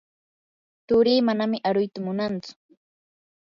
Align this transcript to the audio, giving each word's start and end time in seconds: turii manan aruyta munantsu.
turii 0.87 1.21
manan 1.27 1.53
aruyta 1.67 1.99
munantsu. 2.05 2.51